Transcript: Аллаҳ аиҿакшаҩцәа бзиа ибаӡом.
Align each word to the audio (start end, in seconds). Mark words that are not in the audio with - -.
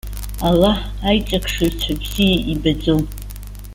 Аллаҳ 0.47 0.79
аиҿакшаҩцәа 1.09 1.93
бзиа 2.01 2.37
ибаӡом. 2.51 3.01